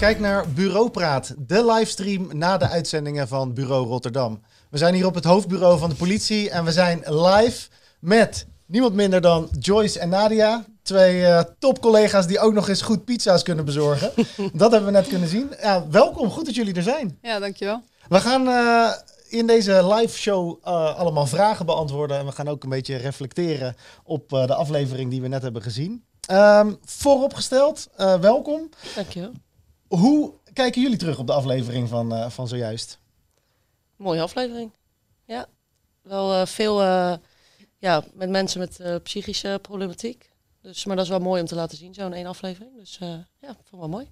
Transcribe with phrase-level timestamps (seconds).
[0.00, 4.40] kijkt naar Bureau Praat, de livestream na de uitzendingen van Bureau Rotterdam.
[4.70, 8.94] We zijn hier op het hoofdbureau van de politie en we zijn live met niemand
[8.94, 10.64] minder dan Joyce en Nadia.
[10.82, 14.12] Twee uh, topcollega's die ook nog eens goed pizza's kunnen bezorgen.
[14.52, 15.50] dat hebben we net kunnen zien.
[15.60, 17.18] Ja, welkom, goed dat jullie er zijn.
[17.22, 17.82] Ja, dankjewel.
[18.08, 18.92] We gaan uh,
[19.28, 23.76] in deze live show uh, allemaal vragen beantwoorden en we gaan ook een beetje reflecteren
[24.04, 26.04] op de aflevering die we net hebben gezien.
[26.30, 27.88] Um, vooropgesteld,
[28.20, 28.68] welkom.
[28.94, 29.32] Dankjewel.
[29.90, 32.98] Hoe kijken jullie terug op de aflevering van, uh, van zojuist?
[33.96, 34.72] Mooie aflevering.
[35.24, 35.46] Ja,
[36.02, 37.14] wel uh, veel uh,
[37.78, 40.30] ja, met mensen met psychische problematiek.
[40.62, 42.76] Dus, maar dat is wel mooi om te laten zien, zo'n één aflevering.
[42.76, 44.10] Dus ja, vond ik wel mooi.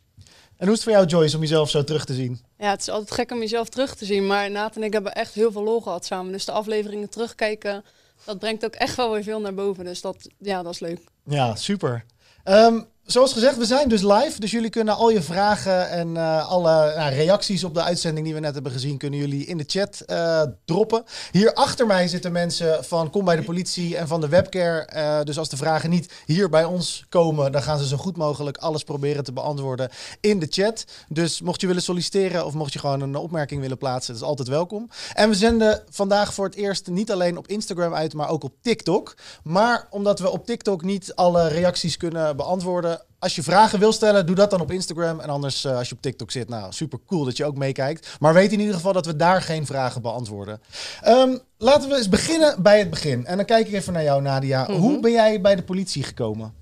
[0.57, 2.41] En hoe is het voor jou, Joyce, om jezelf zo terug te zien?
[2.59, 4.27] Ja, het is altijd gek om jezelf terug te zien.
[4.27, 6.33] Maar Naat en ik hebben echt heel veel lol gehad samen.
[6.33, 7.85] Dus de afleveringen terugkijken,
[8.25, 9.85] dat brengt ook echt wel weer veel naar boven.
[9.85, 11.01] Dus dat, ja, dat is leuk.
[11.25, 12.05] Ja, super.
[12.45, 14.41] Um, Zoals gezegd, we zijn dus live.
[14.41, 18.41] Dus jullie kunnen al je vragen en uh, alle reacties op de uitzending die we
[18.41, 21.05] net hebben gezien, kunnen jullie in de chat uh, droppen.
[21.31, 24.89] Hier achter mij zitten mensen van Kom bij de politie en van de webcare.
[24.97, 28.17] Uh, dus als de vragen niet hier bij ons komen, dan gaan ze zo goed
[28.17, 30.85] mogelijk alles proberen te beantwoorden in de chat.
[31.09, 34.29] Dus mocht je willen solliciteren of mocht je gewoon een opmerking willen plaatsen, dat is
[34.29, 34.89] altijd welkom.
[35.13, 38.55] En we zenden vandaag voor het eerst niet alleen op Instagram uit, maar ook op
[38.63, 39.17] TikTok.
[39.43, 44.27] Maar omdat we op TikTok niet alle reacties kunnen beantwoorden, als je vragen wil stellen,
[44.27, 45.21] doe dat dan op Instagram.
[45.21, 48.17] En anders, uh, als je op TikTok zit, nou super cool dat je ook meekijkt.
[48.21, 50.61] Maar weet in ieder geval dat we daar geen vragen beantwoorden.
[51.07, 53.27] Um, laten we eens beginnen bij het begin.
[53.27, 54.63] En dan kijk ik even naar jou, Nadia.
[54.63, 54.77] Mm -hmm.
[54.77, 56.55] Hoe ben jij bij de politie gekomen?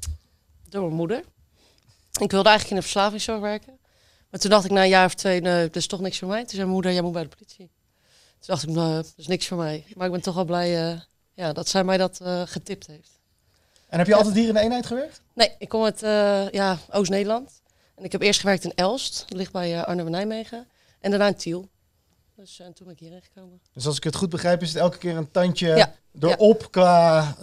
[0.68, 1.24] Door mijn moeder.
[2.20, 3.78] Ik wilde eigenlijk in de verslavingszorg werken.
[4.30, 6.28] Maar toen dacht ik na een jaar of twee, nee, dat is toch niks voor
[6.28, 6.38] mij.
[6.38, 7.70] Toen zei mijn moeder, jij moet bij de politie.
[8.38, 9.84] Toen dacht ik, nou, dat is niks voor mij.
[9.94, 11.00] Maar ik ben toch wel blij uh,
[11.34, 13.16] ja, dat zij mij dat uh, getipt heeft.
[13.97, 15.22] En heb je altijd hier in de eenheid gewerkt?
[15.34, 17.62] Nee, ik kom uit uh, ja, Oost-Nederland.
[17.94, 20.69] En ik heb eerst gewerkt in Elst, dat ligt bij uh, Arnhem en Nijmegen.
[21.00, 21.69] En daarna in Tiel.
[22.34, 23.61] Dus uh, toen ben ik hierheen gekomen.
[23.72, 25.95] Dus als ik het goed begrijp, is het elke keer een tandje ja.
[26.20, 26.68] erop ja.
[26.70, 27.36] qua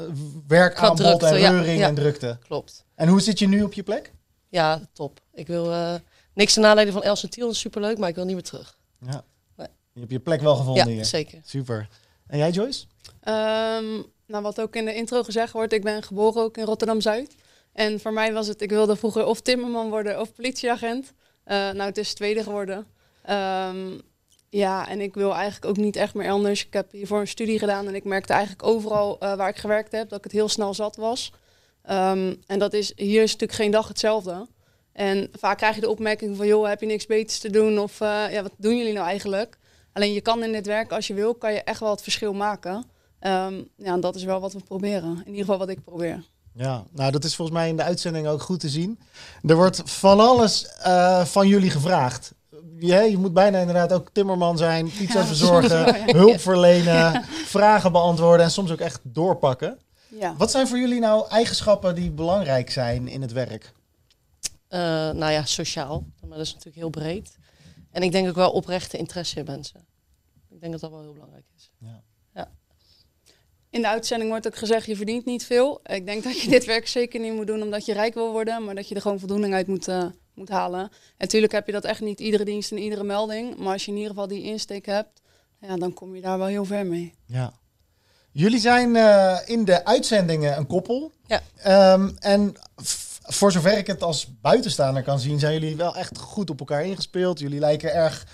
[0.48, 1.88] werkaanbod en reuring ja.
[1.88, 2.38] en drukte.
[2.48, 2.86] Klopt.
[2.96, 4.14] En hoe zit je nu op je plek?
[4.50, 5.22] Ja, top.
[5.34, 6.00] Ik wil
[6.34, 8.44] niks ten aanleiding van Elst en Tiel, dat is superleuk, maar ik wil niet meer
[8.44, 8.78] terug.
[9.00, 9.24] Ja.
[9.56, 9.68] Nee.
[9.94, 11.06] Je hebt je plek wel gevonden ja, hier.
[11.06, 11.42] zeker.
[11.46, 11.90] Super.
[12.28, 12.86] En jij, Joyce?
[13.24, 17.36] Um, nou, wat ook in de intro gezegd wordt, ik ben geboren ook in Rotterdam-Zuid.
[17.74, 21.06] En voor mij was het, ik wilde vroeger of timmerman worden of politieagent.
[21.06, 22.78] Uh, nou, het is tweede geworden.
[23.30, 24.02] Um,
[24.50, 26.66] ja, en ik wil eigenlijk ook niet echt meer anders.
[26.66, 29.92] Ik heb hiervoor een studie gedaan en ik merkte eigenlijk overal uh, waar ik gewerkt
[29.92, 31.32] heb dat ik het heel snel zat was.
[31.90, 34.48] Um, en dat is, hier is natuurlijk geen dag hetzelfde.
[34.94, 37.80] En vaak krijg je de opmerking van, joh, heb je niks beters te doen?
[37.80, 39.58] Of uh, ja, wat doen jullie nou eigenlijk?
[39.94, 42.34] Alleen je kan in dit werk, als je wil, kan je echt wel het verschil
[42.34, 42.92] maken.
[43.26, 45.10] Um, ja, en dat is wel wat we proberen.
[45.10, 46.24] In ieder geval wat ik probeer.
[46.54, 49.00] Ja, nou dat is volgens mij in de uitzending ook goed te zien.
[49.44, 52.34] Er wordt van alles uh, van jullie gevraagd.
[52.80, 57.24] Ja, je moet bijna inderdaad ook timmerman zijn, pizza ja, verzorgen, hulp verlenen, ja.
[57.46, 59.78] vragen beantwoorden en soms ook echt doorpakken.
[60.20, 60.36] Ja.
[60.38, 63.74] Wat zijn voor jullie nou eigenschappen die belangrijk zijn in het werk?
[64.70, 64.80] Uh,
[65.12, 66.06] nou ja, sociaal.
[66.22, 67.38] Maar dat is natuurlijk heel breed.
[67.92, 69.86] En ik denk ook wel oprechte interesse in mensen.
[70.50, 71.53] Ik denk dat dat wel heel belangrijk is.
[73.74, 75.80] In de uitzending wordt ook gezegd, je verdient niet veel.
[75.84, 78.64] Ik denk dat je dit werk zeker niet moet doen omdat je rijk wil worden,
[78.64, 80.82] maar dat je er gewoon voldoening uit moet, uh, moet halen.
[80.82, 83.92] En natuurlijk heb je dat echt niet iedere dienst en iedere melding, maar als je
[83.92, 85.22] in ieder geval die insteek hebt,
[85.60, 87.14] ja, dan kom je daar wel heel ver mee.
[87.26, 87.54] Ja.
[88.32, 91.12] Jullie zijn uh, in de uitzendingen een koppel.
[91.26, 91.94] Ja.
[91.94, 92.54] Um, en
[93.24, 96.86] voor zover ik het als buitenstaander kan zien, zijn jullie wel echt goed op elkaar
[96.86, 97.40] ingespeeld.
[97.40, 98.28] Jullie lijken erg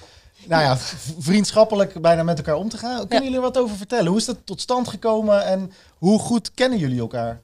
[0.48, 0.78] nou ja,
[1.20, 2.98] vriendschappelijk bijna met elkaar om te gaan.
[2.98, 3.24] Kunnen ja.
[3.24, 4.08] jullie er wat over vertellen?
[4.08, 7.42] Hoe is dat tot stand gekomen en hoe goed kennen jullie elkaar?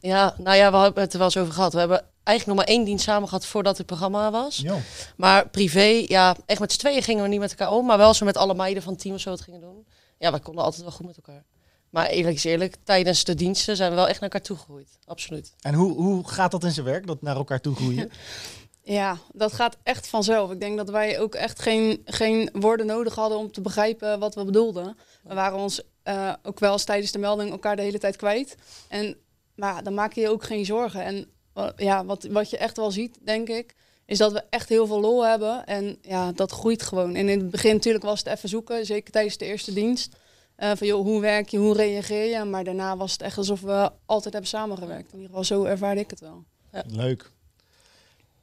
[0.00, 1.72] Ja, nou ja, we hebben het er wel eens over gehad.
[1.72, 4.56] We hebben eigenlijk nog maar één dienst samen gehad voordat het programma was.
[4.56, 4.78] Jo.
[5.16, 7.86] Maar privé, ja, echt met z'n tweeën gingen we niet met elkaar om.
[7.86, 9.86] Maar wel zo met alle meiden van het team of zo het gingen doen.
[10.18, 11.44] Ja, we konden altijd wel goed met elkaar.
[11.90, 14.98] Maar eerlijk is eerlijk, tijdens de diensten zijn we wel echt naar elkaar toegegroeid.
[15.04, 15.54] Absoluut.
[15.60, 18.10] En hoe, hoe gaat dat in zijn werk, dat naar elkaar toe groeien?
[18.90, 20.50] Ja, dat gaat echt vanzelf.
[20.50, 24.34] Ik denk dat wij ook echt geen, geen woorden nodig hadden om te begrijpen wat
[24.34, 24.96] we bedoelden.
[25.22, 28.56] We waren ons uh, ook wel eens tijdens de melding elkaar de hele tijd kwijt.
[28.88, 29.16] En,
[29.54, 31.02] maar dan maak je je ook geen zorgen.
[31.02, 33.74] En uh, ja, wat, wat je echt wel ziet, denk ik,
[34.06, 35.66] is dat we echt heel veel lol hebben.
[35.66, 37.14] En ja, dat groeit gewoon.
[37.14, 40.16] En in het begin natuurlijk was het even zoeken, zeker tijdens de eerste dienst.
[40.58, 42.44] Uh, van joh, hoe werk je, hoe reageer je?
[42.44, 45.12] Maar daarna was het echt alsof we altijd hebben samengewerkt.
[45.12, 46.44] In ieder geval, zo ervaarde ik het wel.
[46.72, 46.82] Ja.
[46.86, 47.32] Leuk.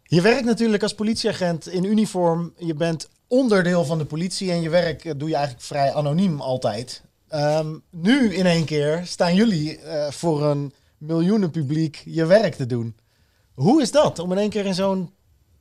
[0.10, 2.54] Je werkt natuurlijk als politieagent in uniform.
[2.58, 7.02] Je bent onderdeel van de politie en je werk doe je eigenlijk vrij anoniem altijd.
[7.34, 12.66] Um, nu in één keer staan jullie uh, voor een miljoenen publiek je werk te
[12.66, 12.96] doen.
[13.54, 15.14] Hoe is dat om in één keer in zo'n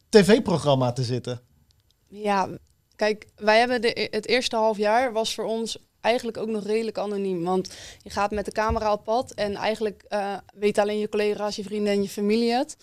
[0.09, 1.41] tv-programma te zitten?
[2.09, 2.49] Ja,
[2.97, 6.99] kijk, wij hebben de, het eerste half jaar was voor ons eigenlijk ook nog redelijk
[6.99, 7.45] anoniem.
[7.45, 7.71] Want
[8.03, 11.63] je gaat met de camera op pad en eigenlijk uh, weten alleen je collega's, je
[11.63, 12.77] vrienden en je familie het.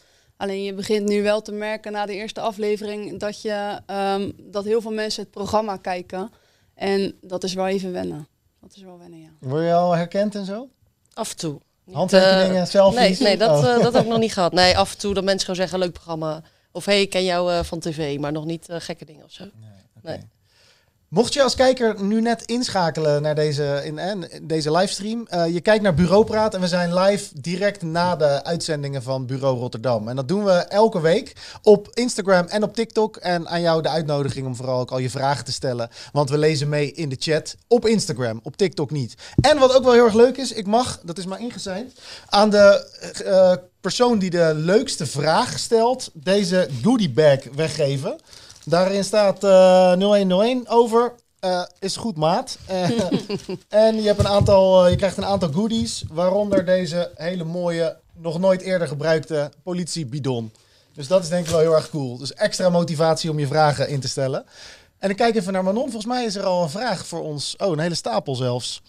[0.43, 4.65] Alleen je begint nu wel te merken na de eerste aflevering dat, je, um, dat
[4.65, 6.31] heel veel mensen het programma kijken.
[6.75, 8.27] En dat is wel even wennen.
[8.61, 9.29] Dat is wel wennen, ja.
[9.39, 10.69] Word je al herkend en zo?
[11.13, 11.59] Af en toe.
[11.91, 13.19] Handtekeningen, uh, selfies?
[13.19, 13.69] Nee, nee dat, oh.
[13.69, 14.53] uh, dat heb ik nog niet gehad.
[14.53, 16.41] Nee, af en toe dat mensen gewoon zeggen, leuk programma.
[16.71, 19.43] Of hey, ik ken jou uh, van tv, maar nog niet gekke dingen of zo.
[19.43, 20.15] Nee, okay.
[20.15, 20.27] nee.
[21.13, 25.83] Mocht je als kijker nu net inschakelen naar deze, in, deze livestream, uh, je kijkt
[25.83, 30.07] naar Bureau Praat en we zijn live direct na de uitzendingen van Bureau Rotterdam.
[30.07, 33.17] En dat doen we elke week op Instagram en op TikTok.
[33.17, 36.37] En aan jou de uitnodiging om vooral ook al je vragen te stellen, want we
[36.37, 39.15] lezen mee in de chat op Instagram, op TikTok niet.
[39.41, 41.93] En wat ook wel heel erg leuk is, ik mag, dat is maar ingezijnd,
[42.29, 42.87] aan de
[43.25, 48.19] uh, persoon die de leukste vraag stelt, deze goodie bag weggeven.
[48.65, 51.13] Daarin staat uh, 0101 over.
[51.41, 52.57] Uh, is goed, maat.
[52.71, 52.89] Uh,
[53.69, 58.39] en je, hebt een aantal, je krijgt een aantal goodies, waaronder deze hele mooie, nog
[58.39, 60.51] nooit eerder gebruikte politiebidon.
[60.93, 62.17] Dus dat is denk ik wel heel erg cool.
[62.17, 64.45] Dus extra motivatie om je vragen in te stellen.
[64.97, 65.83] En ik kijk even naar Manon.
[65.83, 67.55] Volgens mij is er al een vraag voor ons.
[67.57, 68.81] Oh, een hele stapel zelfs.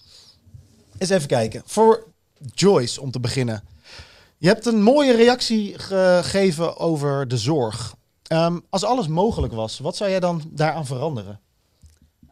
[0.98, 1.62] Eens even kijken.
[1.66, 2.06] Voor
[2.54, 3.62] Joyce om te beginnen.
[4.38, 7.94] Je hebt een mooie reactie gegeven over de zorg.
[8.32, 11.40] Um, als alles mogelijk was, wat zou jij dan daaraan veranderen?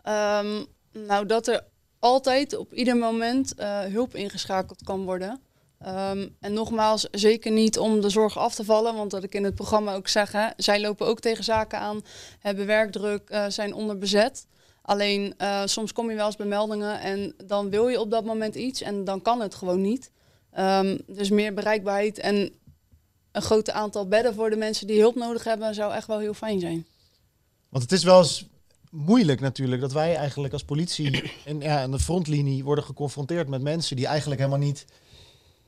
[0.04, 0.66] Um,
[1.06, 1.64] nou, dat er
[1.98, 5.40] altijd op ieder moment uh, hulp ingeschakeld kan worden.
[5.86, 9.44] Um, en nogmaals, zeker niet om de zorg af te vallen, want dat ik in
[9.44, 12.00] het programma ook zeg, zij lopen ook tegen zaken aan,
[12.38, 14.46] hebben werkdruk, uh, zijn onderbezet.
[14.82, 18.24] Alleen uh, soms kom je wel eens bij meldingen en dan wil je op dat
[18.24, 20.10] moment iets en dan kan het gewoon niet.
[21.06, 22.52] Dus meer bereikbaarheid en
[23.32, 26.34] een groot aantal bedden voor de mensen die hulp nodig hebben, zou echt wel heel
[26.34, 26.86] fijn zijn.
[27.68, 28.46] Want het is wel eens
[28.90, 33.62] moeilijk natuurlijk dat wij eigenlijk als politie in, ja, in de frontlinie worden geconfronteerd met
[33.62, 34.84] mensen die eigenlijk helemaal niet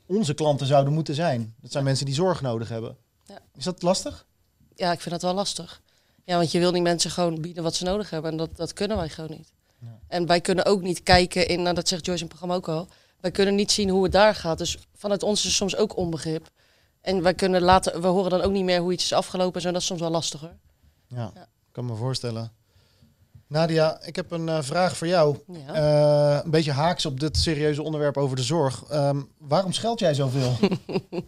[0.06, 1.54] onze klanten zouden moeten zijn.
[1.60, 2.96] Dat zijn mensen die zorg nodig hebben.
[3.26, 3.38] Ja.
[3.56, 4.26] Is dat lastig?
[4.74, 5.82] Ja, ik vind dat wel lastig.
[6.24, 8.72] Ja, want je wil die mensen gewoon bieden wat ze nodig hebben en dat, dat
[8.72, 9.52] kunnen wij gewoon niet.
[9.78, 9.98] Ja.
[10.08, 12.78] En wij kunnen ook niet kijken in, nou dat zegt Joyce in het programma ook
[12.78, 12.88] al,
[13.20, 14.58] wij kunnen niet zien hoe het daar gaat.
[14.58, 16.50] Dus vanuit ons is soms ook onbegrip.
[17.04, 19.60] En wij kunnen later, we horen dan ook niet meer hoe iets is afgelopen.
[19.60, 20.56] Zo, dat is soms wel lastiger.
[21.06, 21.46] Ja, ja.
[21.72, 22.52] kan me voorstellen.
[23.46, 25.38] Nadia, ik heb een uh, vraag voor jou.
[25.66, 26.36] Ja.
[26.36, 28.82] Uh, een beetje haaks op dit serieuze onderwerp over de zorg.
[28.92, 30.56] Um, waarom scheld jij zoveel?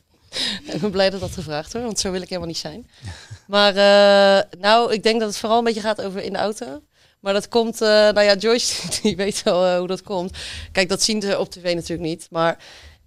[0.74, 2.90] ik ben blij dat dat gevraagd wordt, want zo wil ik helemaal niet zijn.
[3.46, 6.82] Maar uh, nou, ik denk dat het vooral een beetje gaat over in de auto.
[7.20, 10.36] Maar dat komt, nou ja, Joyce die weet wel hoe dat komt.
[10.72, 12.26] Kijk, dat zien ze op tv natuurlijk niet.
[12.30, 12.58] Maar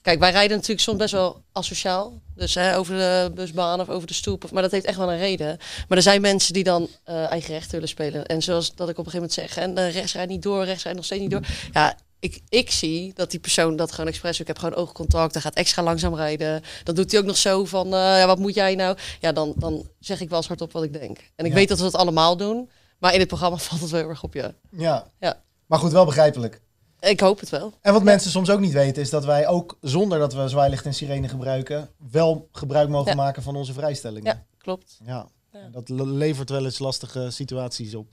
[0.02, 2.22] Kijk, wij rijden natuurlijk soms best wel asociaal.
[2.36, 4.52] Dus hè, over de busbaan of over de stoep.
[4.52, 5.58] Maar dat heeft echt wel een reden.
[5.88, 8.26] Maar er zijn mensen die dan uh, eigen recht willen spelen.
[8.26, 9.64] En zoals dat ik op een gegeven moment zeg.
[9.64, 11.46] En de rechts rijdt niet door, rechts rijdt nog steeds niet door.
[11.72, 14.40] Ja, ik, ik zie dat die persoon dat gewoon expres.
[14.40, 15.34] Ik heb gewoon oogcontact.
[15.34, 16.62] Hij gaat extra langzaam rijden.
[16.84, 17.88] Dan doet hij ook nog zo van.
[17.88, 18.98] Uh, ja, wat moet jij nou?
[19.20, 21.18] Ja, dan, dan zeg ik wel eens hardop wat ik denk.
[21.36, 21.58] En ik ja.
[21.58, 22.70] weet dat we dat allemaal doen.
[23.00, 24.54] Maar in het programma valt het wel heel erg op je.
[24.72, 25.12] Ja.
[25.20, 25.42] ja.
[25.66, 26.62] Maar goed, wel begrijpelijk.
[27.00, 27.74] Ik hoop het wel.
[27.82, 28.08] En wat ja.
[28.08, 31.28] mensen soms ook niet weten, is dat wij ook zonder dat we zwaailicht en sirene
[31.28, 33.16] gebruiken, wel gebruik mogen ja.
[33.16, 34.36] maken van onze vrijstellingen.
[34.36, 35.00] Ja, klopt.
[35.06, 35.28] Ja.
[35.52, 35.70] ja.
[35.72, 38.08] Dat levert wel eens lastige situaties op.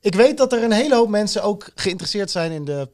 [0.00, 2.88] Ik weet dat er een hele hoop mensen ook geïnteresseerd zijn in de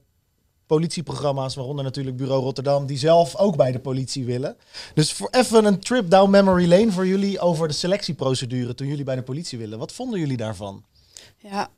[0.66, 4.56] politieprogramma's, waaronder natuurlijk Bureau Rotterdam, die zelf ook bij de politie willen.
[4.94, 9.04] Dus voor even een trip down memory lane voor jullie over de selectieprocedure toen jullie
[9.04, 9.78] bij de politie willen.
[9.78, 10.84] Wat vonden jullie daarvan?
[11.36, 11.70] Ja,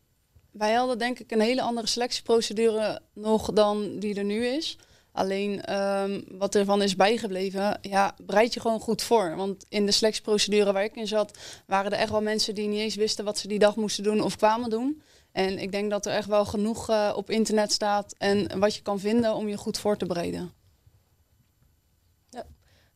[0.59, 4.79] wij hadden denk ik een hele andere selectieprocedure nog dan die er nu is.
[5.13, 9.37] Alleen um, wat ervan is bijgebleven, ja, bereid je gewoon goed voor.
[9.37, 12.81] Want in de selectieprocedure waar ik in zat, waren er echt wel mensen die niet
[12.81, 15.03] eens wisten wat ze die dag moesten doen of kwamen doen.
[15.33, 18.83] En ik denk dat er echt wel genoeg uh, op internet staat en wat je
[18.83, 20.53] kan vinden om je goed voor te bereiden.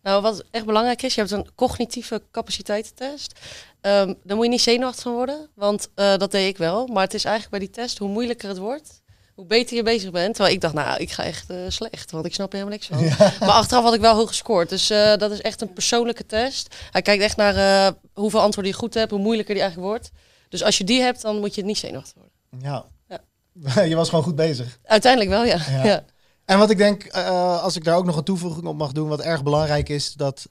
[0.03, 3.41] Nou, wat echt belangrijk is, je hebt een cognitieve capaciteitstest.
[3.81, 6.87] Um, dan moet je niet zenuwachtig van worden, want uh, dat deed ik wel.
[6.87, 9.03] Maar het is eigenlijk bij die test, hoe moeilijker het wordt,
[9.35, 10.35] hoe beter je bezig bent.
[10.35, 12.87] Terwijl ik dacht, nou, ik ga echt uh, slecht, want ik snap er helemaal niks
[12.87, 12.99] van.
[13.19, 13.33] Ja.
[13.41, 14.69] Maar achteraf had ik wel hoog gescoord.
[14.69, 16.75] Dus uh, dat is echt een persoonlijke test.
[16.91, 20.11] Hij kijkt echt naar hoeveel antwoorden je goed hebt, hoe moeilijker die eigenlijk wordt.
[20.49, 22.33] Dus als je die hebt, dan moet je niet zenuwachtig worden.
[22.61, 22.85] Ja.
[23.09, 23.83] ja.
[23.91, 24.79] je was gewoon goed bezig.
[24.85, 25.59] Uiteindelijk wel, ja.
[25.71, 25.85] ja.
[25.85, 26.05] ja.
[26.53, 29.09] En wat ik denk, uh, als ik daar ook nog een toevoeging op mag doen,
[29.09, 30.49] wat erg belangrijk is, dat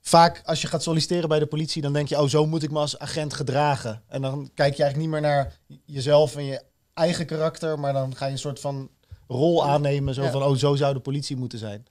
[0.00, 2.70] vaak als je gaat solliciteren bij de politie, dan denk je, oh, zo moet ik
[2.70, 4.02] me als agent gedragen.
[4.08, 6.62] En dan kijk je eigenlijk niet meer naar jezelf en je
[6.94, 8.90] eigen karakter, maar dan ga je een soort van
[9.28, 10.30] rol aannemen, zo ja.
[10.30, 11.86] van, oh, zo zou de politie moeten zijn.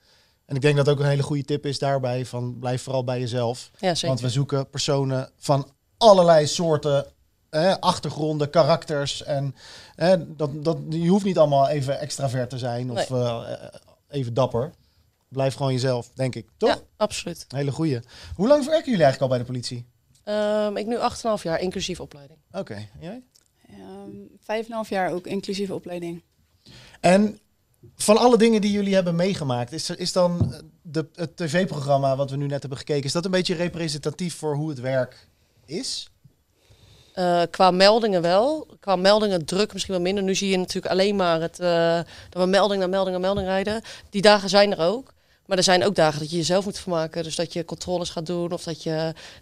[0.45, 3.19] En ik denk dat ook een hele goede tip is daarbij, van blijf vooral bij
[3.19, 3.71] jezelf.
[3.79, 7.05] Ja, Want we zoeken personen van allerlei soorten
[7.51, 9.23] eh, achtergronden, karakters.
[9.23, 9.55] En
[9.95, 13.41] eh, dat, dat, je hoeft niet allemaal even extravert te zijn of eh,
[14.09, 14.71] even dapper.
[15.27, 16.47] Blijf gewoon jezelf, denk ik.
[16.57, 16.69] Toch?
[16.69, 17.45] Ja, absoluut.
[17.47, 17.99] Een hele goeie.
[18.35, 19.85] Hoe lang werken jullie eigenlijk al bij de politie?
[20.23, 22.39] Ehm, ik nu 8,5 jaar, inclusief opleiding.
[22.51, 23.23] Oké, jij?
[23.69, 24.09] Ehm,
[24.43, 26.23] Vijf en een half jaar ook, inclusief opleiding.
[26.99, 27.39] En
[27.95, 32.29] van alle dingen die jullie hebben meegemaakt, is, er- is dan de, het tv-programma wat
[32.29, 35.27] we nu net hebben gekeken, is dat een beetje representatief voor hoe het werk
[35.65, 36.10] is?
[37.13, 38.67] Eh, qua meldingen wel.
[38.79, 40.23] Qua meldingen druk misschien wel minder.
[40.23, 41.99] Nu zie je natuurlijk alleen maar het, eh,
[42.29, 43.81] dat we melding naar melding naar melding rijden.
[44.09, 45.13] Die dagen zijn er ook.
[45.45, 47.23] Maar er zijn ook dagen dat je jezelf moet vermaken.
[47.23, 48.51] Dus dat je controles gaat doen.
[48.51, 48.91] Of dat je,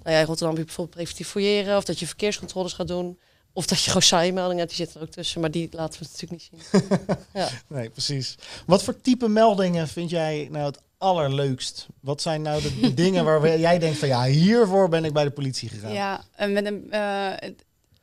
[0.03, 1.77] nou ja, in Rotterdam bijvoorbeeld preventief fouilleren.
[1.77, 3.17] Of dat je verkeerscontroles gaat doen.
[3.53, 5.41] Of dat je gewoon saaie meldingen hebt, die zitten er ook tussen.
[5.41, 6.81] Maar die laten we natuurlijk niet zien.
[7.41, 7.49] ja.
[7.67, 8.35] Nee, precies.
[8.65, 11.87] Wat voor type meldingen vind jij nou het allerleukst?
[11.99, 15.31] Wat zijn nou de, dingen waar jij denkt van ja, hiervoor ben ik bij de
[15.31, 15.93] politie gegaan?
[15.93, 17.49] Ja, en met een, eh,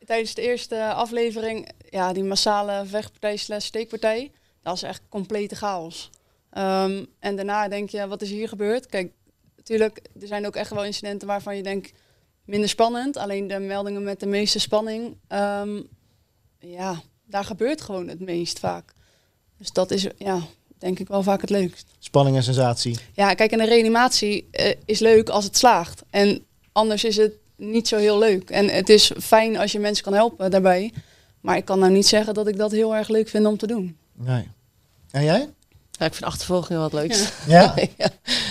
[0.06, 4.30] tijdens de eerste aflevering, ja, die massale vechtpartij slash steekpartij,
[4.62, 6.10] dat was echt complete chaos.
[6.50, 8.86] Ehm, en daarna denk je, wat is hier gebeurd?
[8.86, 9.12] Kijk,
[9.56, 11.92] natuurlijk, er zijn ook echt wel incidenten waarvan je denkt,
[12.46, 13.16] minder spannend.
[13.16, 15.80] Alleen de meldingen met de meeste spanning, ehm,
[16.58, 18.92] ja, daar gebeurt gewoon het meest vaak.
[19.58, 20.40] Dus dat is, ja,
[20.78, 21.86] denk ik wel vaak het leukst.
[21.98, 22.98] Spanning en sensatie.
[23.12, 26.02] Ja, kijk, en de reanimatie eh, is leuk als het slaagt.
[26.10, 28.50] En anders is het niet zo heel leuk.
[28.50, 30.92] En het is fijn als je mensen kan helpen daarbij.
[31.40, 33.66] Maar ik kan nou niet zeggen dat ik dat heel erg leuk vind om te
[33.66, 33.96] doen.
[34.12, 34.48] Nee.
[35.10, 35.48] En jij?
[35.98, 37.32] Ja, ik vind achtervolging wel het leukst.
[37.46, 37.74] Ja.
[37.96, 38.08] ja.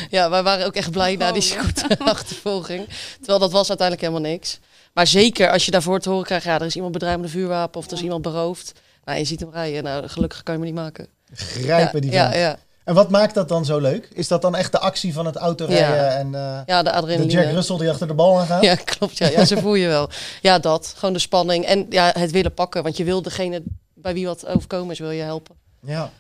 [0.09, 1.47] ja, wij waren ook echt blij na die Oh.
[1.47, 2.87] scooterachtervolging.
[3.17, 4.59] Terwijl dat was uiteindelijk helemaal niks.
[4.93, 7.33] Maar zeker als je daarvoor te horen krijgt, ja, er is iemand bedreigd met een
[7.39, 8.71] vuurwapen of er is iemand beroofd.
[9.05, 9.83] Nou, je ziet hem rijden.
[9.83, 11.07] Nou, gelukkig kan je me niet maken.
[11.33, 14.09] Grijpen die ja, ja, En wat maakt dat dan zo leuk?
[14.13, 16.07] Is dat dan echt de actie van het autorijden Ja.
[16.09, 17.31] en eh, ja, de de adrenaline.
[17.41, 18.63] Jack Russell die achter de bal aangaat?
[18.63, 19.17] Ja, klopt.
[19.17, 20.09] Ja, ja, ze voel je wel.
[20.41, 20.93] Ja, dat.
[20.97, 21.65] Gewoon de spanning.
[21.65, 22.83] En ja, het willen pakken.
[22.83, 25.55] Want je wil degene bij wie wat overkomen is, wil je helpen.
[25.81, 26.11] Ja.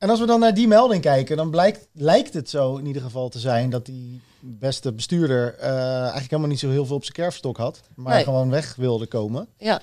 [0.00, 0.06] Ja.
[0.06, 3.02] En als we dan naar die melding kijken, dan blijkt, lijkt het zo in ieder
[3.02, 7.02] geval te zijn dat die beste bestuurder eh, eigenlijk helemaal niet zo heel veel op
[7.02, 8.24] zijn kerfstok had, maar Nee.
[8.24, 9.46] gewoon weg wilde komen.
[9.58, 9.80] Ja,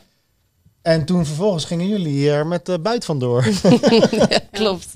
[0.81, 3.45] En toen vervolgens gingen jullie hier met de buit vandoor.
[4.29, 4.87] ja klopt.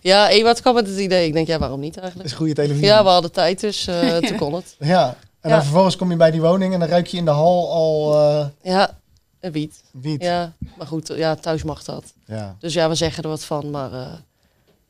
[0.00, 1.26] Ja, Ewout kwam met het idee.
[1.26, 2.30] Ik denk, ja, waarom niet Dat eigenlijk?
[2.32, 2.84] is goede televisie.
[2.86, 4.76] Ja, we hadden tijd, dus eh, toen kon het.
[4.78, 5.06] Ja.
[5.08, 5.62] En dan Ja.
[5.62, 8.46] vervolgens kom je bij die woning en dan ruik je in de hal al eh
[8.62, 8.98] Ja,
[9.40, 9.82] een wiet.
[9.92, 10.22] wiet.
[10.22, 10.40] Ja.
[10.58, 12.12] Ja, maar goed, ja, thuis mag dat.
[12.58, 13.90] Dus ja, we zeggen er wat van, maar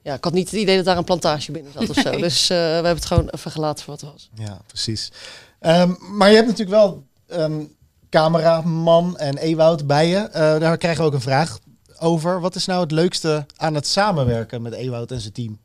[0.07, 2.11] ja, ik had niet het idee dat daar een plantage binnen zat of zo.
[2.11, 2.21] Nee.
[2.21, 4.47] Dus eh, we hebben het gewoon even gelaten voor wat het was.
[4.47, 5.13] Ja, precies.
[5.59, 7.75] Ehm, maar je hebt natuurlijk wel een
[8.11, 10.17] cameraman en Ewout bij je.
[10.17, 11.59] Eh, daar krijgen we ook een vraag
[11.99, 12.41] over.
[12.41, 15.59] Wat is nou het leukste aan het samenwerken met Ewout en zijn team?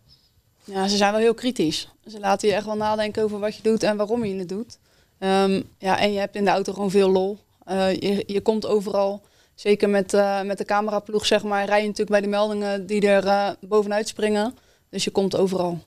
[0.63, 1.87] Ja, ze zijn wel heel kritisch.
[2.07, 4.77] Ze laten je echt wel nadenken over wat je doet en waarom je het doet.
[5.17, 7.37] Ehm, ja, en je hebt in de auto gewoon veel lol.
[7.65, 9.21] Eh, je, je komt overal.
[9.61, 13.07] Zeker met, eh, met de cameraploeg, zeg maar, rij je natuurlijk bij de meldingen die
[13.07, 14.57] er eh, bovenuit springen.
[14.89, 15.79] Dus je komt overal.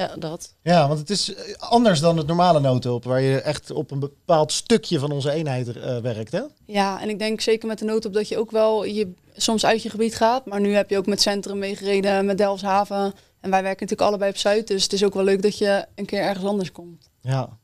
[0.00, 0.54] Ja, dat.
[0.62, 3.98] Ja, want het is eh, anders dan het normale noodhulp, waar je echt op een
[3.98, 6.32] bepaald stukje van onze eenheid eh, werkt.
[6.32, 6.42] Hè?
[6.66, 9.82] Ja, en ik denk zeker met de noodop dat je ook wel je, soms uit
[9.82, 10.46] je gebied gaat.
[10.46, 13.14] Maar nu heb je ook met Centrum meegereden, met Delfshaven.
[13.40, 14.66] En wij werken natuurlijk allebei op Zuid.
[14.66, 17.08] Dus het is ook wel leuk dat je een keer ergens anders komt.
[17.20, 17.58] Ja.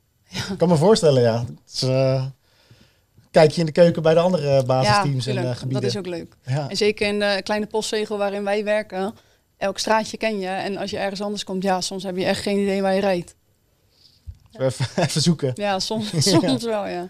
[0.50, 1.38] Ik kan me voorstellen, ja.
[1.38, 2.24] Het is, eh,
[3.36, 5.46] kijk je in de keuken bij de andere basisteams en tuurlijk.
[5.54, 5.82] eh, gebieden.
[5.82, 6.36] dat is ook leuk.
[6.46, 6.68] ja.
[6.68, 9.14] En zeker in de kleine postzegel waarin wij werken.
[9.56, 10.46] Elk straatje ken je.
[10.48, 13.00] En als je ergens anders komt, ja, soms heb je echt geen idee waar je
[13.00, 13.34] rijdt.
[14.58, 15.50] Even, even zoeken.
[15.54, 16.20] Ja, soms, Ja.
[16.20, 17.08] soms wel, ja.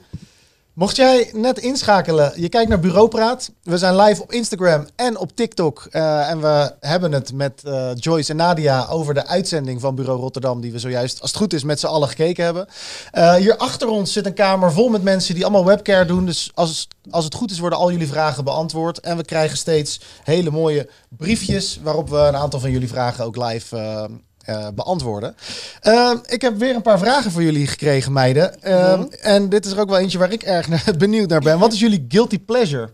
[0.76, 3.50] Mocht jij net inschakelen, je kijkt naar Bureaupraat.
[3.62, 5.86] We zijn live op Instagram en op TikTok.
[5.90, 10.20] Eh, en we hebben het met eh, Joyce en Nadia over de uitzending van Bureau
[10.20, 10.60] Rotterdam...
[10.60, 12.66] die we zojuist, als het goed is, met z'n allen gekeken hebben.
[13.10, 16.26] Eh, hier achter ons zit een kamer vol met mensen die allemaal webcare doen.
[16.26, 19.00] Dus als, als het goed is, worden al jullie vragen beantwoord.
[19.00, 21.80] En we krijgen steeds hele mooie briefjes...
[21.82, 24.08] waarop we een aantal van jullie vragen ook live...
[24.46, 25.36] eh, beantwoorden.
[25.80, 28.62] Eh, ik heb weer een paar vragen voor jullie gekregen, meiden.
[28.62, 29.06] Eh, Mhm.
[29.20, 31.58] En dit is er ook wel eentje waar ik erg benieuwd naar ben.
[31.58, 32.90] Wat is jullie guilty pleasure?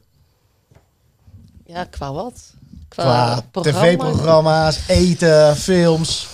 [1.67, 2.41] Ja, qua wat?
[2.89, 3.81] Qua programma?
[3.81, 6.29] tv-programma's, eten, films,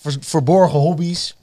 [0.00, 1.36] ver- verborgen hobby's.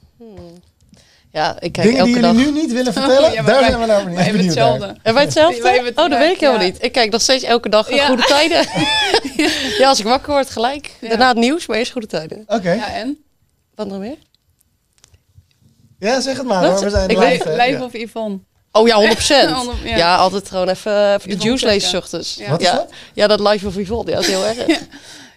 [1.34, 2.32] Ja, ik kijk Dingen elke die dag.
[2.36, 3.32] jullie nu niet willen vertellen?
[3.32, 4.70] Ja, maar Daar wij- zijn we nou Wij hebben benieuwd naar.
[4.72, 5.00] hetzelfde.
[5.02, 5.62] En wij hetzelfde?
[5.62, 6.66] Wij hebben het- oh, dat weet ik helemaal ja.
[6.66, 6.82] niet.
[6.82, 8.06] Ik kijk nog steeds elke dag Ja.
[8.06, 8.66] goede tijden.
[9.78, 10.90] ja, als ik wakker word gelijk.
[11.00, 11.08] Ja.
[11.08, 12.44] Daarna het nieuws, maar eerst goede tijden.
[12.46, 13.18] Oké, Ja, en?
[13.74, 14.16] Wat nog meer?
[15.98, 16.70] ja, zeg het maar.
[16.70, 16.82] Wat?
[16.82, 17.50] We zijn Ik live.
[17.50, 17.84] Ja.
[17.84, 18.38] of Yvonne?
[18.72, 19.82] Oh ja, 100%.
[19.84, 19.96] Ja.
[19.96, 20.16] ja.
[20.16, 22.34] altijd gewoon even, even de juice lezen ochtends.
[22.34, 22.50] Ja.
[22.50, 22.74] Wat is ja.
[22.74, 22.92] dat?
[23.12, 24.78] Ja, dat live of Yvonne, ja, dat is heel erg.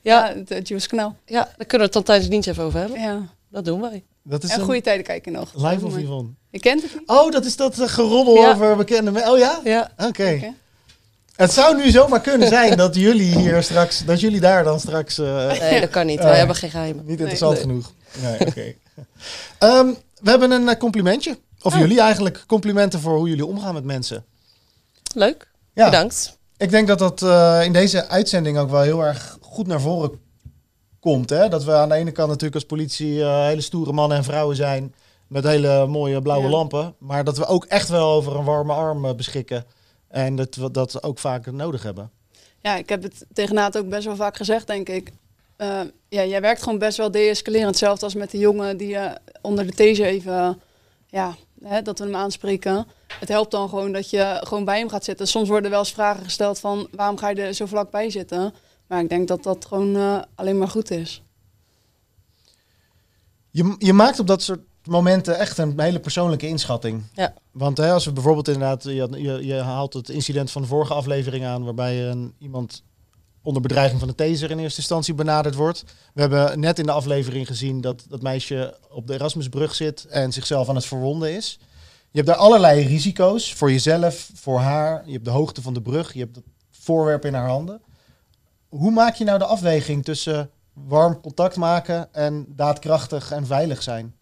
[0.04, 1.16] Ja, het Juice kanaal.
[1.26, 3.00] ja, daar kunnen we het dan tijdens de dienst even over hebben.
[3.02, 3.22] Ja.
[3.50, 4.04] Dat doen wij.
[4.30, 5.52] Dat is En een goede tijden kijken nog.
[5.56, 6.30] live of Yvonne?
[6.50, 7.10] Je kent het niet?
[7.10, 8.52] Oh, dat is dat eh, geroddel Ja.
[8.54, 9.32] over bekende mensen.
[9.32, 9.60] Oh ja?
[9.64, 9.92] Ja.
[9.98, 10.54] Oké.
[11.36, 15.18] Het zou nu zomaar kunnen zijn dat jullie hier straks, dat jullie daar dan straks
[15.18, 16.20] eh, Nee, dat kan niet.
[16.20, 17.06] Eh, Wij hebben geen geheimen.
[17.06, 17.62] niet interessant Nee.
[17.62, 17.92] genoeg.
[18.22, 18.74] Nee, oké.
[19.58, 19.88] Ehm,
[20.22, 21.38] we hebben een complimentje.
[21.62, 21.80] Of Oh.
[21.80, 24.26] jullie eigenlijk complimenten voor hoe jullie omgaan met mensen.
[25.16, 25.48] Leuk.
[25.74, 26.38] Ja, Bedankt.
[26.58, 30.20] ik denk dat dat eh, in deze uitzending ook wel heel erg goed naar voren
[31.00, 31.30] komt.
[31.30, 31.50] Hè?
[31.50, 34.56] Dat we aan de ene kant natuurlijk als politie eh, hele stoere mannen en vrouwen
[34.56, 34.94] zijn.
[35.28, 36.52] Met hele mooie blauwe Ja.
[36.52, 36.96] lampen.
[36.98, 39.66] Maar dat we ook echt wel over een warme arm eh, beschikken.
[40.08, 42.12] En dat we dat ook vaak nodig hebben.
[42.62, 45.12] Ja, ik heb het tegen Naat ook best wel vaak gezegd, denk ik.
[45.56, 47.70] Eh, ja, jij werkt gewoon best wel deescalerend.
[47.70, 50.60] Hetzelfde als met de jongen die eh, onder de these even,
[51.08, 52.88] ja, hè, dat we hem aanspreken.
[53.20, 55.28] Het helpt dan gewoon dat je gewoon bij hem gaat zitten.
[55.28, 58.54] Soms worden wel eens vragen gesteld van, waarom ga je er zo vlak bij zitten?
[58.88, 61.24] Maar ik denk dat dat gewoon eh, alleen maar goed is.
[63.50, 67.04] Je, je maakt op dat soort momenten echt een hele persoonlijke inschatting.
[67.14, 67.34] Ja.
[67.52, 70.94] Want hè, als we bijvoorbeeld inderdaad, je, je, je haalt het incident van de vorige
[70.94, 72.84] aflevering aan, waarbij een, iemand
[73.42, 75.84] onder bedreiging van de taser in eerste instantie benaderd wordt.
[76.14, 80.32] We hebben net in de aflevering gezien dat dat meisje op de Erasmusbrug zit en
[80.32, 81.60] zichzelf aan het verwonden is.
[82.12, 85.04] Je hebt daar allerlei risico's voor jezelf, voor haar.
[85.06, 87.82] Je hebt de hoogte van de brug, je hebt het voorwerp in haar handen.
[88.70, 94.16] Hoe maak je nou de afweging tussen warm contact maken en daadkrachtig en veilig zijn?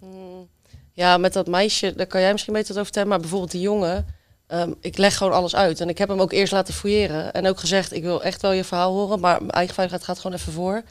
[0.00, 0.48] Mm,
[0.92, 3.08] Ja, met dat meisje, daar kan jij misschien beter wat over vertellen.
[3.08, 4.06] Maar bijvoorbeeld die jongen,
[4.46, 5.80] ehm, ik leg gewoon alles uit.
[5.80, 7.32] En ik heb hem ook eerst laten fouilleren.
[7.32, 9.20] En ook gezegd, ik wil echt wel je verhaal horen.
[9.20, 10.82] Maar mijn eigen veiligheid gaat gewoon even voor.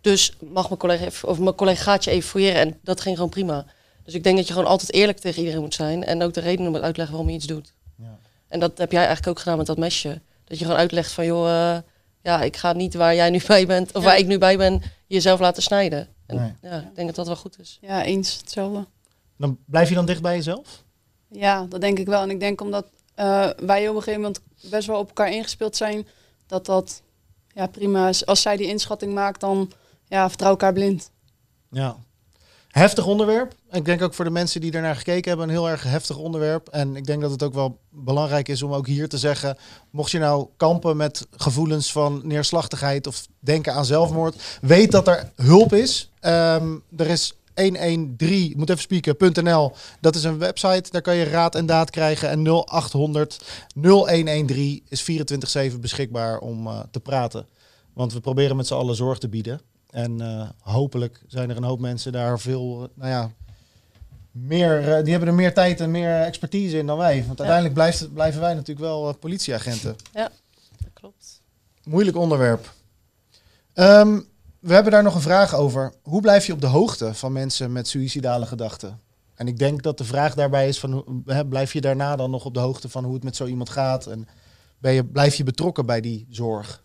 [0.00, 2.60] Dus mag mijn collega, even, of mijn collega gaat je even fouilleren.
[2.60, 3.64] En dat ging gewoon prima.
[4.04, 6.04] Dus ik denk dat je gewoon altijd eerlijk tegen iedereen moet zijn.
[6.04, 7.72] En ook de redenen moet uitleggen waarom je iets doet.
[7.96, 8.18] Ja.
[8.48, 10.20] En dat heb jij eigenlijk ook gedaan met dat mesje.
[10.44, 11.78] Dat je gewoon uitlegt van, joh, eh,
[12.26, 14.08] ja, ik ga niet waar jij nu bij bent, of Ja.
[14.08, 16.08] waar ik nu bij ben, jezelf laten snijden.
[16.26, 16.52] En Nee.
[16.62, 17.78] ja, ik denk dat dat wel goed is.
[17.80, 18.86] Ja, eens hetzelfde.
[19.36, 20.82] Dan blijf je dan dicht bij jezelf?
[21.30, 22.22] Ja, dat denk ik wel.
[22.22, 25.76] En ik denk omdat eh, wij op een gegeven moment best wel op elkaar ingespeeld
[25.76, 26.06] zijn,
[26.46, 27.02] dat dat
[27.54, 28.26] ja, prima is.
[28.26, 29.72] Als zij die inschatting maakt, dan
[30.08, 31.10] ja, vertrouw elkaar blind.
[31.70, 31.96] Ja.
[32.76, 33.54] Heftig onderwerp.
[33.70, 36.68] Ik denk ook voor de mensen die ernaar gekeken hebben, een heel erg heftig onderwerp.
[36.68, 39.56] En ik denk dat het ook wel belangrijk is om ook hier te zeggen,
[39.90, 45.32] mocht je nou kampen met gevoelens van neerslachtigheid of denken aan zelfmoord, weet dat er
[45.36, 46.10] hulp is.
[46.20, 49.72] Ehm, er is 113, ik moet even spieken.nl.
[50.00, 52.28] Dat is een website, daar kan je raad en daad krijgen.
[52.28, 53.40] En 0800
[53.74, 57.46] 0113 is 24/7 beschikbaar om eh, te praten.
[57.92, 59.60] Want we proberen met z'n allen zorg te bieden.
[59.90, 63.30] En eh, hopelijk zijn er een hoop mensen daar veel, nou ja,
[64.30, 67.24] meer, eh, die hebben er meer tijd en meer expertise in dan wij.
[67.26, 69.96] Want uiteindelijk blijft, blijven wij natuurlijk wel eh, politieagenten.
[70.78, 71.42] Dat klopt.
[71.84, 72.72] Moeilijk onderwerp.
[73.72, 74.20] Ehm,
[74.58, 75.92] we hebben daar nog een vraag over.
[76.02, 79.00] Hoe blijf je op de hoogte van mensen met suïcidale gedachten?
[79.34, 82.44] En ik denk dat de vraag daarbij is van, hè, blijf je daarna dan nog
[82.44, 84.06] op de hoogte van hoe het met zo iemand gaat?
[84.06, 84.28] En
[84.78, 86.84] ben je, blijf je betrokken bij die zorg?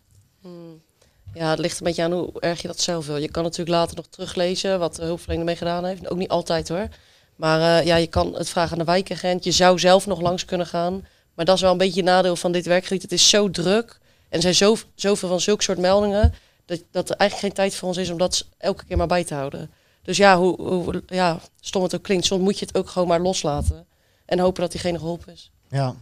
[1.34, 3.17] Ja, het ligt een beetje aan hoe erg je dat zelf wil.
[3.17, 6.10] Je kan natuurlijk later nog teruglezen wat de hulpverlener mee gedaan heeft.
[6.10, 6.88] Ook niet altijd hoor.
[7.36, 9.44] Maar eh, ja, je kan het vragen aan de wijkagent.
[9.44, 11.06] Je zou zelf nog langs kunnen gaan.
[11.34, 13.02] Maar dat is wel een beetje een nadeel van dit werkgebied.
[13.02, 14.00] Het is zo druk.
[14.30, 16.34] En er zijn zo, zoveel van zulke soort meldingen.
[16.65, 19.24] Dat, dat er eigenlijk geen tijd voor ons is om dat elke keer maar bij
[19.24, 19.72] te houden.
[20.04, 22.26] Dus ja, hoe, hoe ja, stom het ook klinkt.
[22.26, 23.86] Soms moet je het ook gewoon maar loslaten.
[24.26, 25.52] En hopen dat diegene geholpen is.
[25.70, 25.96] Ja.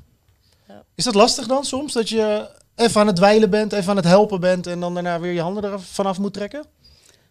[0.67, 0.83] Ja.
[0.95, 1.93] Is dat lastig dan soms?
[1.93, 5.19] Dat je even aan het dweilen bent, even aan het helpen bent en dan daarna
[5.19, 6.65] weer je handen er vanaf moet trekken?